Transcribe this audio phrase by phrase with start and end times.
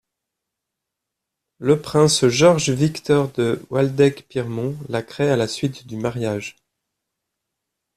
[1.59, 6.55] Le prince Georges-Victor de Waldeck-Pyrmont la crée à la suite du mariage.